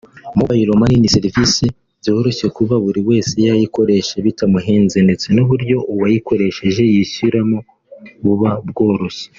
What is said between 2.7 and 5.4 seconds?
buri wese yayikoresha bitamuhenze ndetse